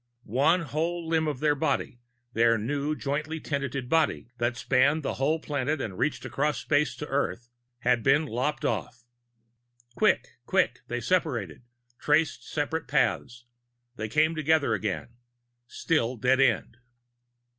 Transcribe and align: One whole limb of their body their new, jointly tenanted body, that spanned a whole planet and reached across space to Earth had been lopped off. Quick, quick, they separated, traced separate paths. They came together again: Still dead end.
One 0.23 0.61
whole 0.61 1.07
limb 1.07 1.27
of 1.27 1.41
their 1.41 1.53
body 1.53 1.99
their 2.33 2.57
new, 2.57 2.95
jointly 2.95 3.39
tenanted 3.39 3.87
body, 3.87 4.31
that 4.39 4.57
spanned 4.57 5.05
a 5.05 5.13
whole 5.13 5.37
planet 5.39 5.79
and 5.79 5.95
reached 5.95 6.25
across 6.25 6.57
space 6.57 6.95
to 6.95 7.07
Earth 7.07 7.49
had 7.81 8.01
been 8.01 8.25
lopped 8.25 8.65
off. 8.65 9.03
Quick, 9.95 10.37
quick, 10.47 10.79
they 10.87 11.01
separated, 11.01 11.61
traced 11.99 12.49
separate 12.49 12.87
paths. 12.87 13.45
They 13.95 14.09
came 14.09 14.33
together 14.33 14.73
again: 14.73 15.09
Still 15.67 16.15
dead 16.17 16.39
end. 16.39 16.77